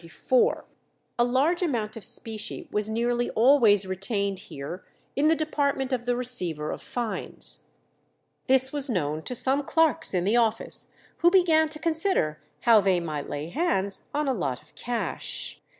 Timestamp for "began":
11.29-11.69